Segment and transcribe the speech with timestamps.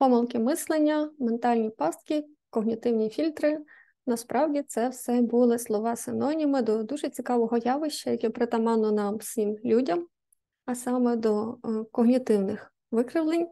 [0.00, 3.58] Помилки мислення, ментальні пастки, когнітивні фільтри.
[4.06, 10.06] Насправді це все були слова синоніми до дуже цікавого явища, яке притаманно нам всім людям,
[10.66, 13.48] а саме до е, когнітивних викривлень,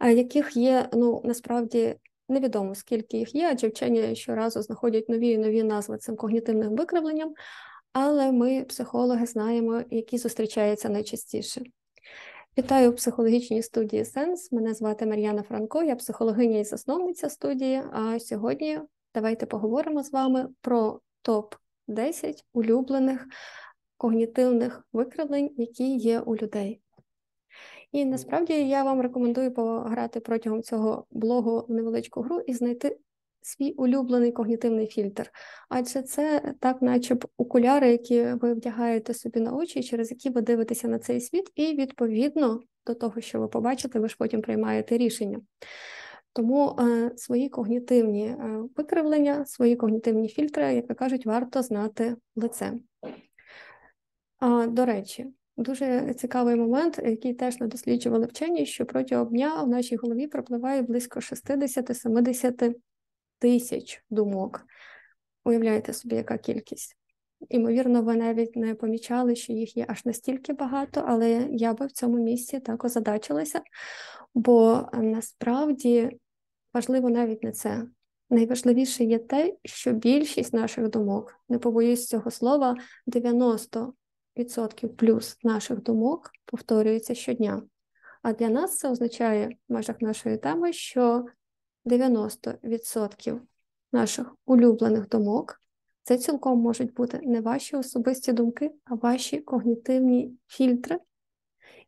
[0.00, 1.96] яких є ну насправді
[2.28, 7.34] невідомо скільки їх є, адже вчені щоразу знаходять нові і нові назви цим когнітивним викривленням,
[7.92, 11.62] але ми, психологи, знаємо, які зустрічаються найчастіше.
[12.58, 14.52] Вітаю у психологічній студії Сенс.
[14.52, 17.82] Мене звати Мар'яна Франко, я психологиня і засновниця студії.
[17.92, 18.80] А сьогодні
[19.14, 23.26] давайте поговоримо з вами про топ-10 улюблених
[23.96, 26.80] когнітивних викривлень, які є у людей.
[27.92, 32.98] І насправді я вам рекомендую пограти протягом цього блогу в невеличку гру і знайти
[33.42, 35.30] свій улюблений когнітивний фільтр.
[35.68, 40.40] Адже це так, наче б окуляри, які ви вдягаєте собі на очі, через які ви
[40.40, 44.98] дивитеся на цей світ, і відповідно до того, що ви побачите, ви ж потім приймаєте
[44.98, 45.40] рішення.
[46.32, 52.72] Тому е, свої когнітивні е, викривлення, свої когнітивні фільтри, як кажуть, варто знати лице.
[54.38, 59.68] А, До речі, дуже цікавий момент, який теж не досліджували вчені, що протягом дня в
[59.68, 62.74] нашій голові пропливає близько 60-70
[63.38, 64.66] тисяч думок.
[65.44, 66.98] Уявляєте собі, яка кількість.
[67.48, 71.92] Імовірно, ви навіть не помічали, що їх є аж настільки багато, але я би в
[71.92, 73.60] цьому місці так озадачилася,
[74.34, 76.18] бо насправді
[76.74, 77.86] важливо навіть не це.
[78.30, 83.92] Найважливіше є те, що більшість наших думок, не побоюсь цього слова, 90%
[84.96, 87.62] плюс наших думок повторюється щодня.
[88.22, 91.26] А для нас це означає в межах нашої теми, що
[91.88, 93.40] 90%
[93.92, 95.60] наших улюблених думок.
[96.02, 100.98] Це цілком можуть бути не ваші особисті думки, а ваші когнітивні фільтри,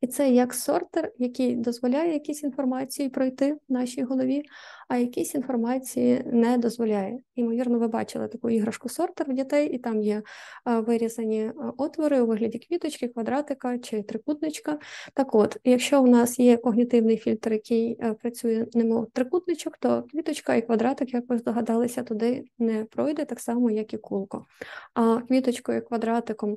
[0.01, 4.43] і це як сортер, який дозволяє якісь інформації пройти в нашій голові,
[4.89, 7.19] а якісь інформації не дозволяє.
[7.35, 10.23] Ймовірно, ви бачили таку іграшку сортер в дітей, і там є
[10.65, 14.79] вирізані отвори у вигляді квіточки, квадратика чи трикутничка.
[15.15, 20.63] Так от, якщо у нас є когнітивний фільтр, який працює немов трикутничок, то квіточка і
[20.63, 24.47] квадратик, як ви здогадалися, туди не пройде так само, як і кулко.
[24.95, 26.57] А квіточкою і квадратиком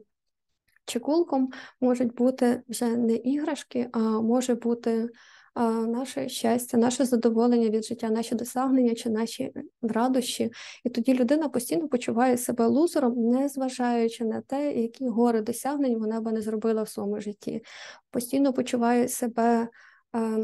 [0.85, 1.49] Чекулком
[1.81, 5.09] можуть бути вже не іграшки, а може бути
[5.53, 10.51] а, наше щастя, наше задоволення від життя, наші досягнення чи наші радощі.
[10.83, 16.21] І тоді людина постійно почуває себе лузером, не зважаючи на те, які гори досягнень вона
[16.21, 17.63] би не зробила в своєму житті.
[18.11, 19.67] Постійно почуває себе.
[20.11, 20.37] А,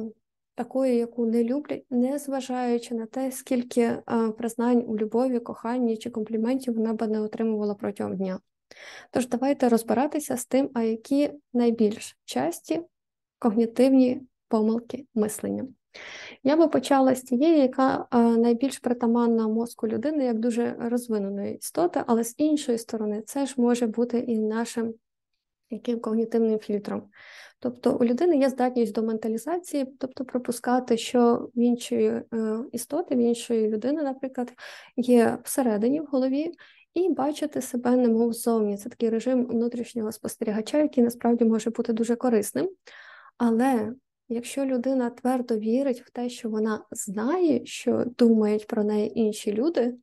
[0.55, 6.09] Такою, яку не люблять, не зважаючи на те, скільки а, признань у любові, коханні чи
[6.09, 8.39] компліментів вона би не отримувала протягом дня.
[9.11, 12.81] Тож давайте розбиратися з тим, а які найбільш часті
[13.39, 15.67] когнітивні помилки мислення.
[16.43, 18.07] Я би почала з тієї, яка
[18.37, 23.87] найбільш притаманна мозку людини, як дуже розвиненої істоти, але з іншої сторони, це ж може
[23.87, 24.93] бути і нашим
[25.69, 27.03] яким когнітивним фільтром.
[27.59, 32.23] Тобто у людини є здатність до менталізації, тобто пропускати, що в іншої е,
[32.71, 34.53] істоти, в іншої людини, наприклад,
[34.97, 36.51] є всередині в голові,
[36.93, 38.77] і бачити себе немов зовні.
[38.77, 42.69] Це такий режим внутрішнього спостерігача, який насправді може бути дуже корисним.
[43.37, 43.93] Але
[44.29, 49.95] якщо людина твердо вірить в те, що вона знає, що думають про неї інші люди,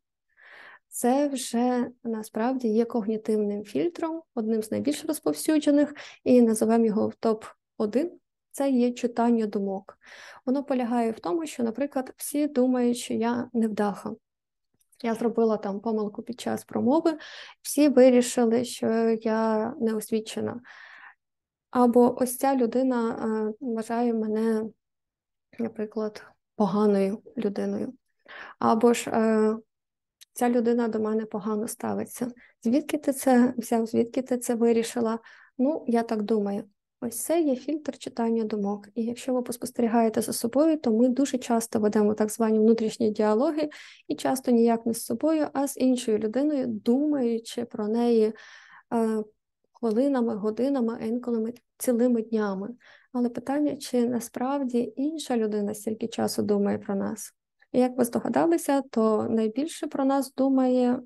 [0.88, 5.94] це вже насправді є когнітивним фільтром, одним з найбільш розповсюджених,
[6.24, 8.10] і називаємо його в топ-1.
[8.50, 9.98] Це є читання думок.
[10.46, 14.14] Воно полягає в тому, що, наприклад, всі думають, що я невдаха.
[15.02, 17.18] Я зробила там помилку під час промови,
[17.62, 18.86] всі вирішили, що
[19.22, 20.60] я неосвічена.
[21.70, 24.64] Або ось ця людина е, вважає мене,
[25.58, 26.24] наприклад,
[26.56, 27.94] поганою людиною.
[28.58, 29.56] Або ж е,
[30.32, 32.32] ця людина до мене погано ставиться.
[32.62, 35.18] Звідки ти це взяв, звідки ти це вирішила?
[35.58, 36.64] Ну, я так думаю.
[37.06, 38.88] Ось це є фільтр читання думок.
[38.94, 43.68] І якщо ви поспостерігаєте за собою, то ми дуже часто ведемо так звані внутрішні діалоги,
[44.08, 48.32] і часто ніяк не з собою, а з іншою людиною, думаючи про неї
[48.94, 49.22] е,
[49.72, 52.68] хвилинами, годинами, інколи цілими днями.
[53.12, 57.34] Але питання, чи насправді інша людина стільки часу думає про нас?
[57.72, 61.00] І як ви здогадалися, то найбільше про нас думає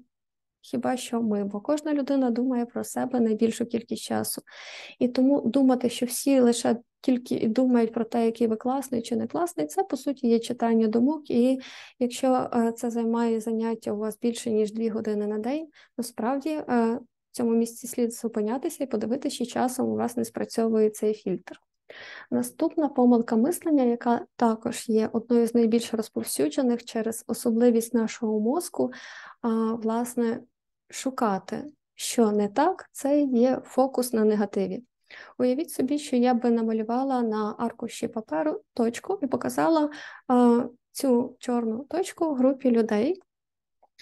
[0.60, 4.42] Хіба що ми, бо кожна людина думає про себе найбільшу кількість часу.
[4.98, 9.26] І тому думати, що всі лише тільки думають про те, який ви класний чи не
[9.26, 11.30] класний, це по суті є читання думок.
[11.30, 11.60] І
[11.98, 15.68] якщо е, це займає заняття у вас більше ніж дві години на день,
[15.98, 16.64] насправді е,
[17.32, 21.60] в цьому місці слід зупинятися і подивитися, чи часом у вас не спрацьовує цей фільтр.
[22.30, 28.92] Наступна помилка мислення, яка також є одною з найбільш розповсюджених через особливість нашого мозку,
[29.72, 30.40] власне,
[30.90, 31.64] шукати,
[31.94, 34.84] що не так, це є фокус на негативі.
[35.38, 39.90] Уявіть собі, що я би намалювала на аркуші паперу точку і показала
[40.28, 43.22] а, цю чорну точку групі людей,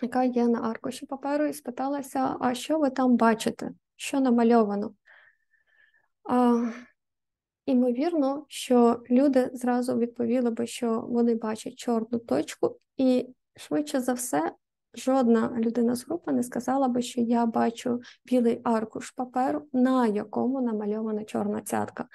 [0.02, 4.94] яка є на аркуші паперу, і спиталася, а що ви там бачите, що намальовано?
[6.24, 6.70] А,
[7.68, 14.52] Імовірно, що люди зразу відповіли би, що вони бачать чорну точку, і швидше за все,
[14.94, 20.60] жодна людина з групи не сказала би, що я бачу білий аркуш паперу, на якому
[20.60, 22.08] намальована чорна цятка.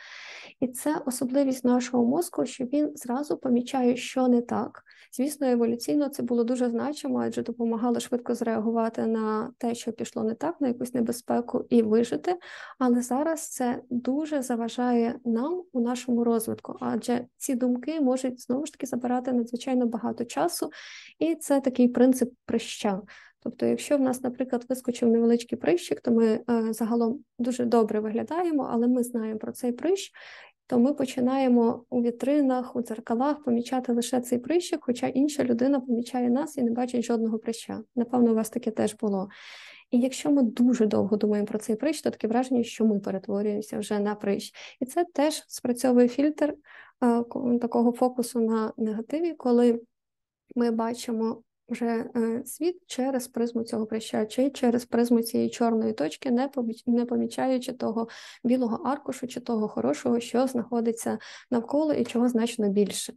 [0.59, 4.83] І це особливість нашого мозку, що він зразу помічає, що не так.
[5.11, 10.33] Звісно, еволюційно це було дуже значимо, адже допомагало швидко зреагувати на те, що пішло не
[10.33, 12.35] так, на якусь небезпеку і вижити.
[12.79, 18.73] Але зараз це дуже заважає нам у нашому розвитку, адже ці думки можуть знову ж
[18.73, 20.71] таки забирати надзвичайно багато часу,
[21.19, 23.01] і це такий принцип прища.
[23.43, 28.69] Тобто, якщо в нас, наприклад, вискочив невеличкий прищик, то ми е, загалом дуже добре виглядаємо,
[28.71, 30.11] але ми знаємо про цей прищ,
[30.73, 36.29] то ми починаємо у вітринах, у дзеркалах помічати лише цей прищик, хоча інша людина помічає
[36.29, 37.83] нас і не бачить жодного прища.
[37.95, 39.29] Напевно, у вас таке теж було.
[39.91, 43.79] І якщо ми дуже довго думаємо про цей прищ, то таке враження, що ми перетворюємося
[43.79, 44.53] вже на прищ.
[44.79, 46.55] І це теж спрацьовує фільтр
[46.99, 47.23] а,
[47.61, 49.81] такого фокусу на негативі, коли
[50.55, 56.31] ми бачимо вже е, світ через призму цього прища, чи через призму цієї чорної точки,
[56.31, 56.49] не
[56.87, 58.07] не помічаючи того
[58.43, 61.17] білого аркушу чи того хорошого, що знаходиться
[61.51, 63.13] навколо і чого значно більше.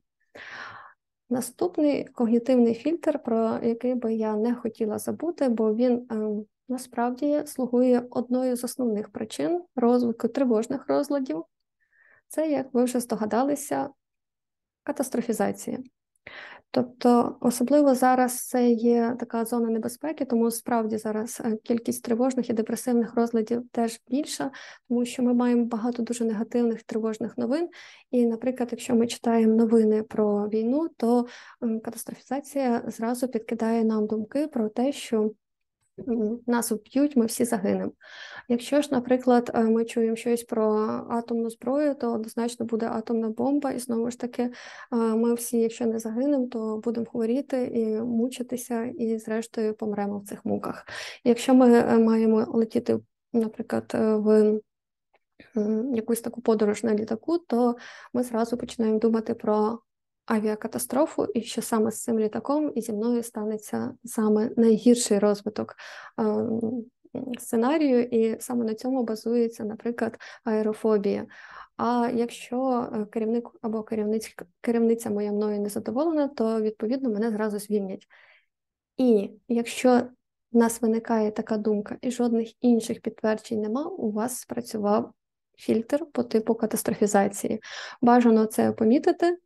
[1.31, 8.07] Наступний когнітивний фільтр, про який би я не хотіла забути, бо він е, насправді слугує
[8.11, 11.45] одною з основних причин розвитку тривожних розладів.
[12.29, 13.91] Це, як ви вже здогадалися,
[14.83, 15.79] катастрофізація.
[16.71, 22.53] Тобто, особливо зараз це є така зона небезпеки, тому справді зараз е, кількість тривожних і
[22.53, 24.51] депресивних розладів теж більша,
[24.89, 27.69] тому що ми маємо багато дуже негативних тривожних новин.
[28.11, 31.27] І, наприклад, якщо ми читаємо новини про війну, то
[31.85, 35.31] катастрофізація зразу підкидає нам думки про те, що
[36.47, 37.93] нас вб'ють, ми всі загинемо.
[38.49, 40.73] Якщо ж, наприклад, е, ми чуємо щось про
[41.11, 44.53] атомну зброю, то однозначно буде атомна бомба, і знову ж таки, е,
[44.97, 50.45] ми всі, якщо не загинемо, то будемо хворіти і мучитися, і зрештою помремо в цих
[50.45, 50.87] муках.
[51.25, 52.99] Якщо ми е, маємо летіти,
[53.33, 54.61] наприклад, в
[55.95, 57.77] якусь таку подорож на літаку, то
[58.13, 59.79] ми зразу починаємо думати про
[60.27, 65.77] авіакатастрофу, і що саме з цим літаком і зі мною станеться саме найгірший розвиток
[67.39, 71.27] сценарію, і саме на цьому базується, наприклад, аерофобія.
[71.77, 77.59] А якщо е, керівник або керівниць, керівниця моя мною не задоволена, то відповідно мене зразу
[77.59, 78.07] звільнять.
[78.97, 80.03] І якщо
[80.53, 85.13] в нас виникає така думка, і жодних інших підтверджень нема, у вас спрацював
[85.59, 87.61] фільтр по типу катастрофізації.
[88.03, 89.39] Бажано це помітити,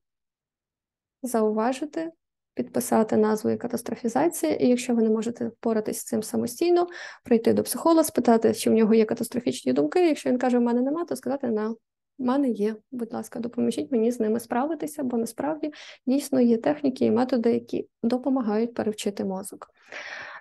[1.22, 2.10] зауважити,
[2.54, 6.86] підписати назву катастрофізація, і якщо ви не можете впоратись з цим самостійно,
[7.24, 10.06] прийти до психолога, спитати, чи в нього є катастрофічні думки.
[10.08, 11.74] Якщо він каже, в мене нема, то сказати на.
[12.18, 15.72] У мене є, будь ласка, допоможіть мені з ними справитися, бо насправді
[16.06, 19.70] дійсно є техніки і методи, які допомагають перевчити мозок.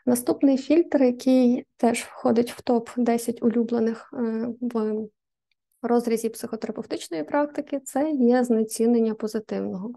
[0.06, 5.08] Наступний фільтр, який теж входить в топ 10 улюблених е, в
[5.82, 9.92] розрізі психотерапевтичної практики, це є знецінення позитивного.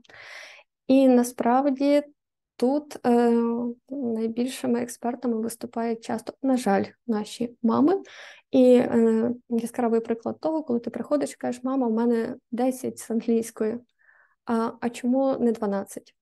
[0.87, 2.03] І насправді
[2.57, 3.31] тут е,
[3.91, 8.03] найбільшими експертами виступають часто, на жаль, наші мами.
[8.51, 13.11] І е, яскравий приклад того, коли ти приходиш і кажеш, мама, у мене 10 з
[13.11, 13.79] англійської,
[14.45, 16.15] а, а чому не 12?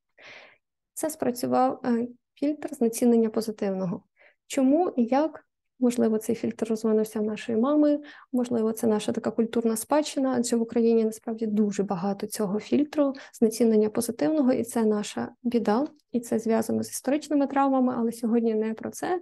[0.94, 4.02] Це спрацював е, фільтр знецінення позитивного.
[4.46, 5.44] Чому і як
[5.80, 8.00] Можливо, цей фільтр розвинувся в нашої мами,
[8.32, 13.90] можливо, це наша така культурна спадщина, адже в Україні насправді дуже багато цього фільтру, знецінення
[13.90, 18.90] позитивного, і це наша біда, і це зв'язано з історичними травмами, але сьогодні не про
[18.90, 19.20] це.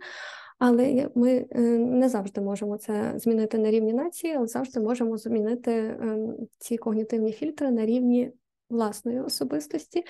[0.59, 5.73] Але ми е, не завжди можемо це змінити на рівні нації, але завжди можемо змінити
[5.73, 8.33] ем, ці когнітивні фільтри на рівні
[8.71, 10.05] власної особистості,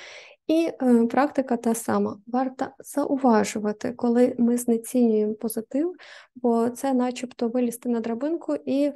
[0.47, 2.19] і е, практика та сама.
[2.27, 5.95] Варто зауважувати, коли ми знецінюємо позитив,
[6.35, 8.95] бо це, начебто, вилізти на драбинку і е,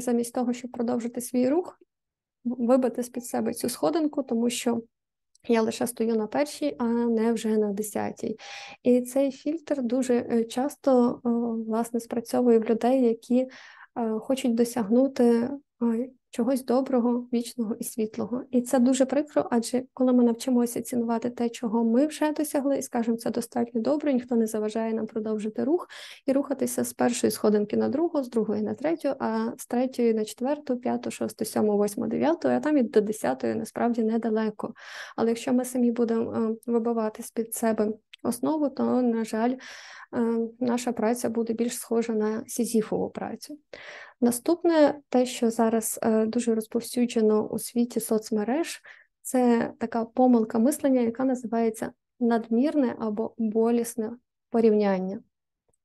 [0.00, 1.80] замість того, щоб продовжити свій рух,
[2.44, 4.82] вибити з під себе цю сходинку, тому що.
[5.48, 8.38] Я лише стою на першій, а не вже на десятій.
[8.82, 11.20] І цей фільтр дуже е, часто
[11.68, 13.48] власне спрацьовує в людей, які
[14.20, 15.50] хочуть досягнути
[16.30, 18.42] чогось доброго, вічного і світлого.
[18.50, 22.82] І це дуже прикро, адже коли ми навчимося цінувати те, чого ми вже досягли, і
[22.82, 25.88] скажемо, це достатньо добре, ніхто не заважає нам продовжити рух
[26.26, 30.24] і рухатися з першої сходинки на другу, з другої на третю, а з третьої на
[30.24, 34.74] четверту, п'яту, шосту, сьому, восьму, дев'яту, а там і до десятої насправді недалеко.
[35.16, 39.58] Але якщо ми самі будемо е, вибивати з під себе основу, то, на жаль, е,
[40.60, 43.58] наша праця буде більш схожа на сізіфову працю.
[44.20, 48.80] Наступне, те, що зараз е, дуже розповсюджено у світі соцмереж,
[49.22, 54.10] це така помилка мислення, яка називається надмірне або болісне
[54.50, 55.20] порівняння.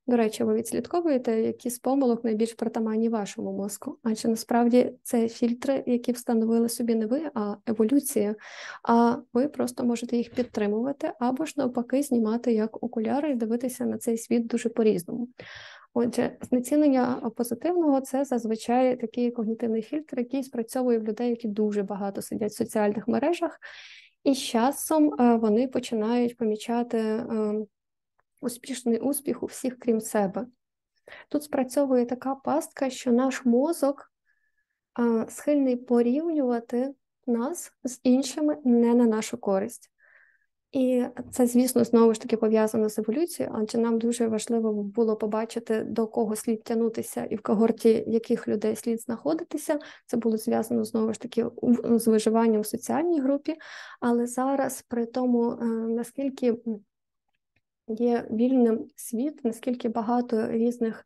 [0.08, 5.84] До речі, ви відслідковуєте, які з помилок найбільш притаманні вашому мозку, адже насправді це фільтри,
[5.86, 8.36] які встановили собі не ви, а еволюція.
[8.84, 13.98] А ви просто можете їх підтримувати або ж навпаки знімати як окуляри і дивитися на
[13.98, 15.30] цей світ дуже по-різному.
[15.94, 22.22] Отже, знецінення позитивного це зазвичай такий когнітивний фільтр, який спрацьовує в людей, які дуже багато
[22.22, 23.60] сидять в соціальних мережах,
[24.24, 27.66] і з часом е, вони починають помічати ем,
[28.44, 30.48] успішний успіх у всіх, крім себе.
[31.30, 34.12] Тут спрацьовує така пастка, що наш мозок
[35.30, 36.94] схильний порівнювати
[37.28, 39.90] нас з іншими не на нашу користь.
[40.72, 45.84] І це, звісно, знову ж таки пов'язано з еволюцією, адже нам дуже важливо було побачити,
[45.84, 49.80] до кого слід тягнутися і в когорті яких людей слід знаходитися.
[50.06, 51.46] Це було зв'язано знову ж таки
[51.84, 53.56] з виживанням в соціальній групі.
[54.00, 56.56] Але зараз, при тому, е, наскільки
[57.88, 61.06] є вільним світ, наскільки багато різних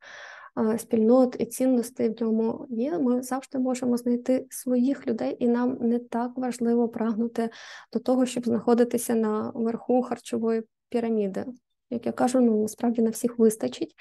[0.77, 5.99] спільнот і цінностей в ньому є, ми завжди можемо знайти своїх людей, і нам не
[5.99, 7.49] так важливо прагнути
[7.93, 11.45] до того, щоб знаходитися на верху харчової піраміди.
[11.89, 13.95] Як я кажу, ну насправді на всіх вистачить.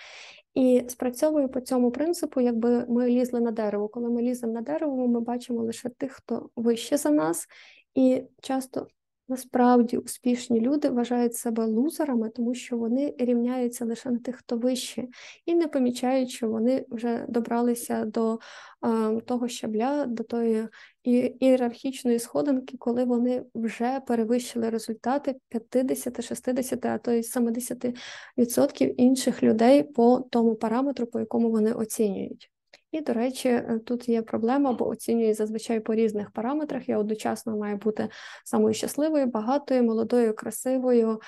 [0.55, 3.89] І спрацьовую по цьому принципу, якби ми лізли на дерево.
[3.89, 7.47] Коли ми ліземо на дерево, ми бачимо лише тих, хто вище за нас,
[7.95, 8.87] і часто
[9.29, 15.05] Насправді успішні люди вважають себе лузерами, тому що вони рівняються лише на тих, хто вище,
[15.47, 18.39] і не помічають, що вони вже добралися до
[18.81, 20.69] а, того щабля, до тої
[21.05, 29.83] ієрархічної сходинки, коли вони вже перевищили результати 50, 60, а то й 70% інших людей
[29.83, 32.51] по тому параметру, по якому вони оцінюють.
[32.91, 36.89] І, до речі, е, тут є проблема, бо оцінює зазвичай по різних параметрах.
[36.89, 38.09] Я одночасно маю бути
[38.45, 41.21] самою щасливою, багатою, молодою, красивою,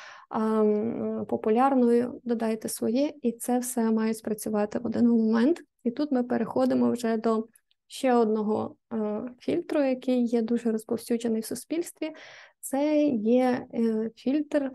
[1.29, 2.21] популярною.
[2.25, 5.61] Додайте своє, і це все має спрацювати в один момент.
[5.85, 7.49] І тут ми переходимо вже до
[7.87, 12.11] ще одного е, фільтру, який є дуже розповсюджений в суспільстві.
[12.61, 14.73] Це є е, фільтр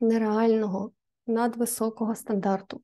[0.00, 0.92] нереального
[1.26, 2.80] надвисокого стандарту.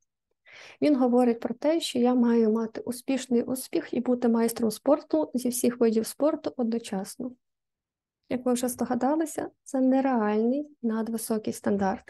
[0.83, 5.49] Він говорить про те, що я маю мати успішний успіх і бути майстром спорту зі
[5.49, 7.33] всіх видів спорту одночасно.
[8.29, 12.05] Як ви вже здогадалися, це нереальний надвисокий стандарт.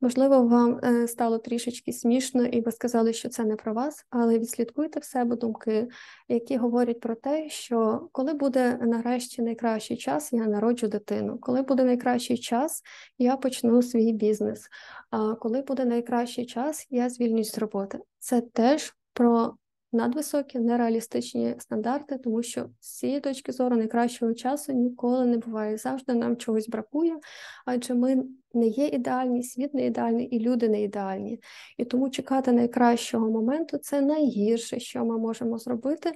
[0.00, 4.38] Можливо, вам е, стало трішечки смішно, і ви сказали, що це не про вас, але
[4.38, 5.88] відслідкуйте в себе думки,
[6.28, 11.38] які говорять про те, що коли буде нарешті найкращий час, я народжу дитину.
[11.38, 12.82] Коли буде найкращий час,
[13.18, 14.68] я почну свій бізнес.
[15.10, 17.98] А коли буде найкращий час, я звільнюсь з роботи.
[18.18, 19.54] Це теж про
[19.92, 25.76] надвисокі нереалістичні стандарти, тому що з цієї точки зору найкращого часу ніколи не буває.
[25.76, 27.18] Завжди нам чогось бракує,
[27.66, 31.40] адже ми не є ідеальні, світ не ідеальний і люди не ідеальні.
[31.76, 36.12] І тому чекати найкращого моменту це найгірше, що ми можемо зробити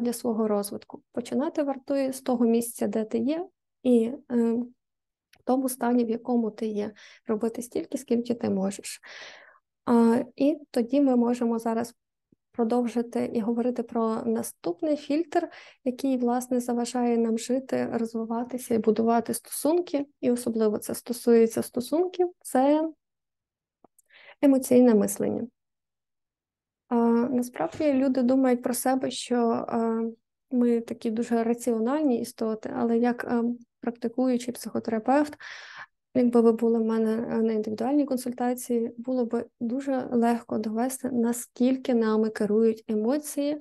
[0.00, 1.02] для свого розвитку.
[1.12, 3.46] Починати вартує з того місця, де ти є,
[3.82, 4.56] і е,
[5.44, 6.92] тому стані, в якому ти є,
[7.26, 9.00] робити стільки, скільки ти можеш.
[10.36, 11.94] І тоді ми можемо зараз
[12.56, 15.48] продовжити і говорити про наступний фільтр,
[15.84, 22.88] який, власне, заважає нам жити, розвиватися і будувати стосунки, і особливо це стосується стосунків, це
[24.42, 25.46] емоційне мислення.
[26.88, 26.96] А,
[27.30, 29.66] Насправді люди думають про себе, що
[30.50, 33.42] ми такі дуже раціональні істоти, але як
[33.80, 35.36] практикуючий психотерапевт,
[36.16, 41.94] Якби ви були в мене е, на індивідуальній консультації, було б дуже легко довести, наскільки
[41.94, 43.58] нами керують емоції,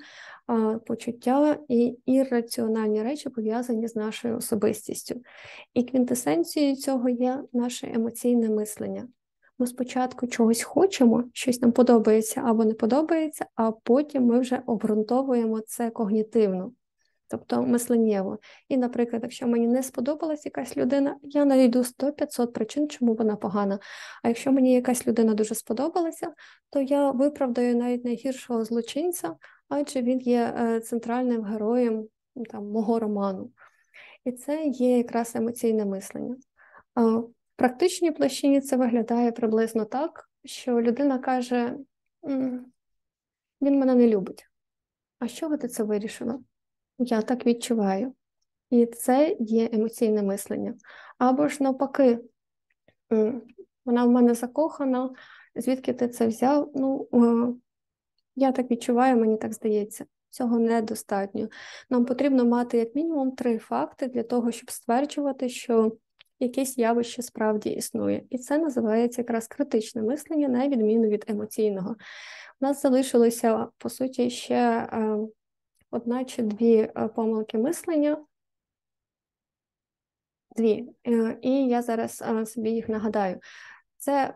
[0.86, 5.22] почуття і ірраціональні речі пов'язані з нашою особистістю.
[5.74, 9.08] І квінтесенцією цього є наше емоційне мислення.
[9.60, 15.60] Ми спочатку чогось хочемо, щось нам подобається або не подобається, а потім ми вже обґрунтовуємо
[15.60, 16.72] це когнітивно
[17.28, 18.40] тобто мисленнєво.
[18.70, 23.80] І, наприклад, якщо мені не сподобалась якась людина, я знайду 100-500 причин, чому вона погана.
[24.24, 26.34] А якщо мені якась людина дуже сподобалася,
[26.70, 29.36] то я виправдаю навіть найгіршого злочинця,
[29.70, 32.08] адже він є е, центральним героєм
[32.52, 33.52] там, мого роману.
[34.26, 36.36] І це є якраз емоційне мислення.
[36.96, 37.24] В
[37.56, 41.78] практичній площині це виглядає приблизно так, що людина каже:
[43.62, 44.48] він мене не любить.
[45.20, 46.40] А з чого ти це вирішила?
[46.98, 48.14] Я так відчуваю.
[48.70, 50.74] І це є емоційне мислення.
[51.18, 52.20] Або ж навпаки,
[53.86, 55.10] вона в мене закохана,
[55.56, 56.72] звідки ти це взяв?
[56.76, 57.08] Ну,
[58.36, 60.06] я так відчуваю, мені так здається.
[60.30, 61.48] Цього недостатньо.
[61.90, 65.98] Нам потрібно мати як мінімум три факти для того, щоб стверджувати, що
[66.40, 68.24] якесь явище справді існує.
[68.30, 71.96] І це називається якраз критичне мислення, на відміну від емоційного.
[72.62, 75.18] У нас залишилося, по суті, ще е,
[75.92, 78.26] одна чи дві е, помилки мислення.
[80.56, 80.90] Дві.
[81.08, 83.40] Е, і я зараз собі їх нагадаю.
[83.98, 84.36] Це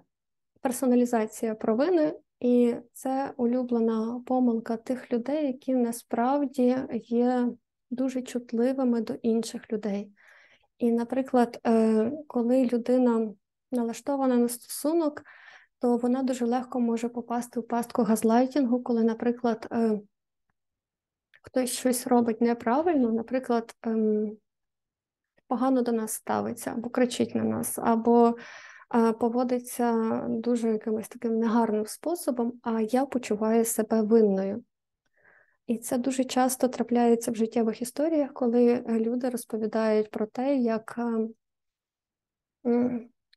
[0.62, 7.50] персоналізація провини і це улюблена помилка тих людей, які насправді є
[7.90, 10.12] дуже чутливими до інших людей.
[10.78, 13.34] І, наприклад, е, коли людина
[13.72, 15.24] налаштована на стосунок,
[15.80, 20.00] то вона дуже легко може попасти в пастку газлайтінгу, коли, наприклад, е,
[21.42, 24.38] хтось щось робить неправильно, наприклад, ем,
[25.48, 28.36] погано до нас ставиться, або кричить на нас, або
[29.20, 34.64] поводиться дуже якимось таким негарним способом, а я почуваю себе винною.
[35.68, 41.00] І це дуже часто трапляється в життєвих історіях, коли люди розповідають про те, як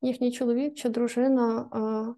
[0.03, 1.69] їхній чоловік чи дружина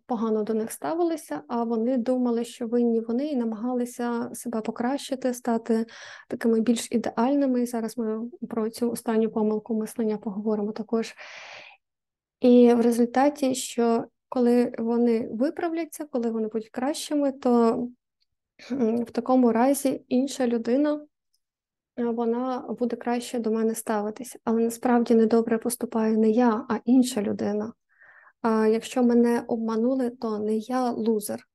[0.06, 5.86] погано до них ставилися, а вони думали, що винні вони і намагалися себе покращити, стати
[6.28, 7.62] такими більш ідеальними.
[7.62, 11.14] І зараз ми про цю останню помилку мислення поговоримо також.
[12.40, 17.82] І в результаті, що коли вони виправляться, коли вони будуть кращими, то
[18.70, 21.06] в такому разі інша людина
[21.96, 24.38] вона буде краще до мене ставитися.
[24.44, 27.72] Але насправді недобре поступаю не я, а інша людина.
[28.42, 31.48] А якщо мене обманули, то не я лузер,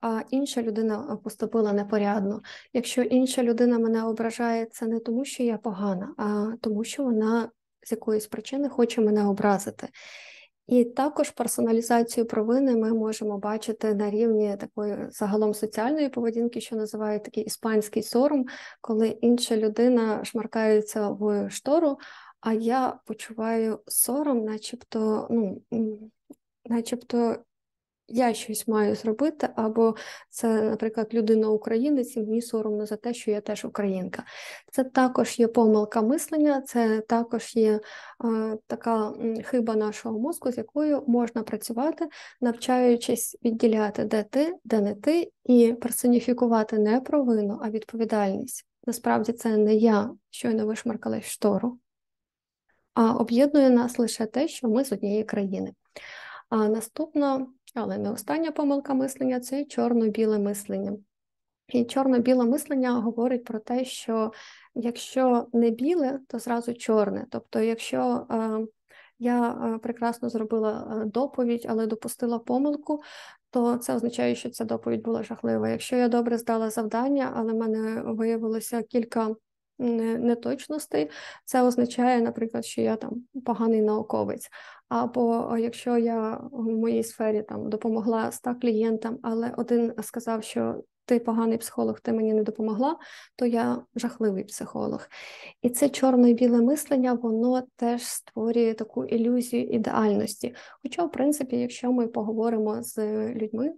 [0.00, 2.42] а інша людина поступила непорядно.
[2.72, 7.50] Якщо інша людина мене ображає, це не тому, що я погана, а тому, що вона
[7.82, 9.88] з якоїсь причини хоче мене образити.
[10.66, 17.24] І також персоналізацію провини ми можемо бачити на рівні такої загалом соціальної поведінки, що називають
[17.24, 18.46] такий іспанський сором,
[18.80, 21.98] коли інша людина шмаркається в штору,
[22.40, 25.62] а я почуваю сором, начебто, ну,
[26.64, 27.36] начебто
[28.08, 29.94] я щось маю зробити, або
[30.30, 34.24] це, наприклад, людина-українець, і мені соромно за те, що я теж українка.
[34.72, 37.80] Це також є помилка мислення, це також є
[38.24, 39.12] е, така
[39.44, 42.08] хиба нашого мозку, з якою можна працювати,
[42.40, 48.66] навчаючись відділяти, де ти, де не ти, і персоніфікувати не провину, а відповідальність.
[48.86, 51.78] Насправді це не я, щойно вишмаркалась штору,
[52.94, 55.72] а об'єднує нас лише те, що ми з однієї країни.
[56.48, 60.96] А наступна але не остання помилка мислення це чорно-біле мислення.
[61.68, 64.32] І чорно-біле мислення говорить про те, що
[64.74, 67.26] якщо не біле, то зразу чорне.
[67.30, 68.66] Тобто, якщо е,
[69.18, 73.02] я е, прекрасно зробила е, доповідь, але допустила помилку,
[73.50, 75.68] то це означає, що ця доповідь була жахлива.
[75.68, 79.34] Якщо я добре здала завдання, але в мене виявилося кілька
[79.78, 81.10] неточностей,
[81.44, 83.12] це означає, наприклад, що я там
[83.44, 84.48] поганий науковець.
[84.88, 91.18] Або якщо я в моїй сфері там допомогла ста клієнтам, але один сказав, що ти
[91.20, 92.96] поганий психолог, ти мені не допомогла,
[93.36, 95.08] то я жахливий психолог.
[95.62, 100.54] І це чорне і біле мислення, воно теж створює таку ілюзію ідеальності.
[100.82, 102.98] Хоча, в принципі, якщо ми поговоримо з
[103.34, 103.72] людьми,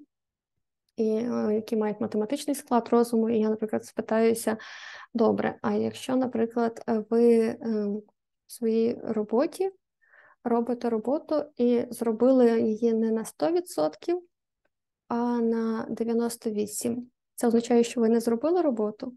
[0.96, 1.06] і,
[1.54, 4.56] які мають математичний склад розуму, і я, наприклад, спитаюся,
[5.14, 8.02] добре, а якщо, наприклад, ви ем,
[8.46, 9.70] в своїй роботі
[10.44, 14.20] робите роботу і зробили її не на 100%,
[15.08, 16.96] а на 98%.
[17.34, 19.12] Це означає, що ви не зробили роботу?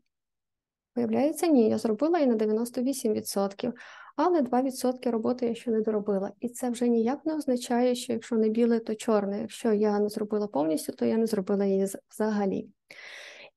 [0.95, 3.73] Виявляється, ні, я зробила і на 98%,
[4.21, 6.31] але 2% роботи я ще не доробила.
[6.39, 9.41] І це вже ніяк не означає, що якщо не біле, то чорне.
[9.41, 12.69] Якщо я не зробила повністю, то я не зробила її взагалі.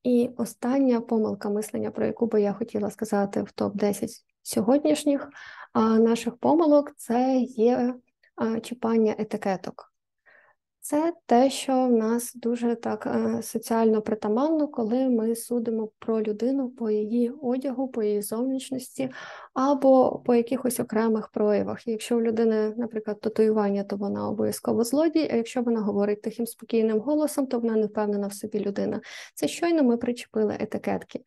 [0.03, 4.09] І остання помилка мислення, про яку би я хотіла сказати в топ-10
[4.41, 5.29] сьогоднішніх
[5.99, 7.95] наших помилок, це є
[8.61, 9.92] чіпання етикеток.
[10.85, 16.69] Це те, що в нас дуже так е, соціально притаманно, коли ми судимо про людину
[16.69, 19.09] по її одягу, по її зовнішності
[19.53, 21.87] або по якихось окремих проявах.
[21.87, 26.99] Якщо у людини, наприклад, татуювання, то вона обов'язково злодій, а якщо вона говорить тихим спокійним
[26.99, 29.01] голосом, то вона не впевнена в собі людина.
[29.33, 31.19] Це щойно ми причепили етикетки.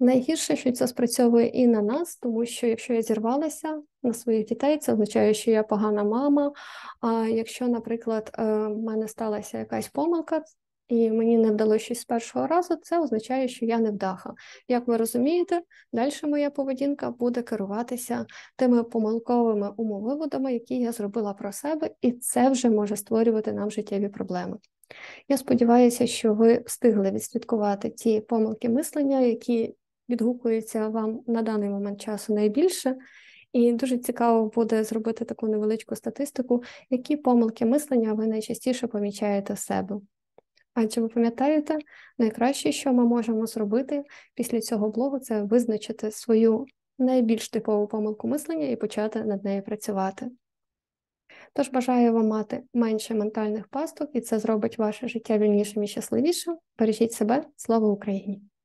[0.00, 4.78] Найгірше, що це спрацьовує і на нас, тому що якщо я зірвалася на своїх дітей,
[4.78, 6.52] це означає, що я погана мама.
[7.00, 10.42] А якщо, наприклад, е, в мене сталася якась помилка,
[10.88, 14.34] і мені не вдалося щось з першого разу, це означає, що я не вдаха.
[14.68, 21.52] Як ви розумієте, далі моя поведінка буде керуватися тими помилковими умовиводами, які я зробила про
[21.52, 24.56] себе, і це вже може створювати нам життєві проблеми.
[25.28, 29.74] Я сподіваюся, що ви встигли відслідкувати ті помилки мислення, які
[30.08, 32.96] відгукуються вам на даний момент часу найбільше.
[33.52, 39.58] І дуже цікаво буде зробити таку невеличку статистику, які помилки мислення ви найчастіше помічаєте в
[39.58, 40.00] себе.
[40.74, 41.78] Адже ви пам'ятаєте,
[42.18, 46.66] найкраще, що ми можемо зробити після цього блогу, це визначити свою
[46.98, 50.30] найбільш типову помилку мислення і почати над нею працювати.
[51.52, 56.58] Тож бажаю вам мати менше ментальних пасток, і це зробить ваше життя вільнішим і щасливішим.
[56.78, 58.55] Бережіть себе, слава Україні!